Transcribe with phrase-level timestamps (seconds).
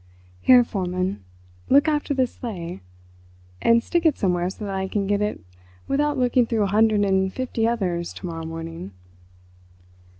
[0.41, 1.23] Here, Forman,
[1.69, 5.41] look after this sleigh—and stick it somewhere so that I can get it
[5.87, 8.93] without looking through a hundred and fifty others to morrow morning."